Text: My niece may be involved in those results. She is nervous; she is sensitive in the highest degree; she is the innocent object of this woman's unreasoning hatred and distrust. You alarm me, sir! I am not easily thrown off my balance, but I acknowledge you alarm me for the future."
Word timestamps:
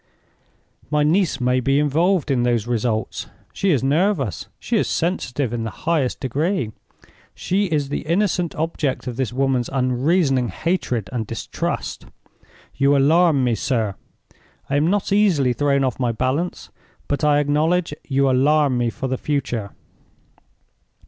My 0.89 1.03
niece 1.03 1.39
may 1.39 1.59
be 1.59 1.77
involved 1.79 2.31
in 2.31 2.41
those 2.41 2.65
results. 2.65 3.27
She 3.53 3.69
is 3.69 3.83
nervous; 3.83 4.47
she 4.57 4.77
is 4.77 4.87
sensitive 4.87 5.53
in 5.53 5.63
the 5.63 5.69
highest 5.85 6.19
degree; 6.19 6.71
she 7.35 7.65
is 7.65 7.89
the 7.89 7.99
innocent 8.07 8.55
object 8.55 9.05
of 9.05 9.15
this 9.15 9.31
woman's 9.31 9.69
unreasoning 9.69 10.47
hatred 10.47 11.07
and 11.13 11.27
distrust. 11.27 12.07
You 12.73 12.97
alarm 12.97 13.43
me, 13.43 13.53
sir! 13.53 13.93
I 14.71 14.75
am 14.75 14.89
not 14.89 15.11
easily 15.13 15.53
thrown 15.53 15.83
off 15.83 15.99
my 15.99 16.11
balance, 16.11 16.71
but 17.07 17.23
I 17.23 17.37
acknowledge 17.37 17.93
you 18.03 18.27
alarm 18.27 18.79
me 18.79 18.89
for 18.89 19.07
the 19.07 19.19
future." 19.19 19.69